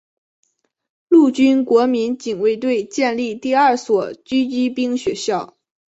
[1.09, 5.55] 陆军国民警卫队建立第二所狙击兵学校。